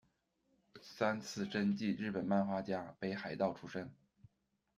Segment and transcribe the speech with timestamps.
[0.81, 3.91] 三次真纪，日本漫画家，北海道出身。